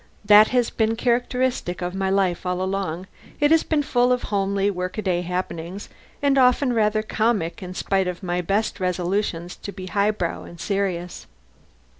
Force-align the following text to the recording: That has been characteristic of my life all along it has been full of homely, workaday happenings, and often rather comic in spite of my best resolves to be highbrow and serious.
That 0.25 0.47
has 0.47 0.71
been 0.71 0.95
characteristic 0.95 1.83
of 1.83 1.93
my 1.93 2.09
life 2.09 2.43
all 2.43 2.59
along 2.63 3.05
it 3.39 3.51
has 3.51 3.61
been 3.61 3.83
full 3.83 4.11
of 4.11 4.23
homely, 4.33 4.71
workaday 4.71 5.21
happenings, 5.21 5.89
and 6.23 6.39
often 6.39 6.73
rather 6.73 7.03
comic 7.03 7.61
in 7.61 7.75
spite 7.75 8.07
of 8.07 8.23
my 8.23 8.41
best 8.41 8.79
resolves 8.79 9.55
to 9.57 9.71
be 9.71 9.85
highbrow 9.85 10.45
and 10.45 10.59
serious. 10.59 11.27